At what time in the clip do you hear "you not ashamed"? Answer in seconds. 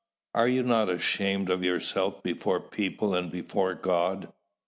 0.47-1.51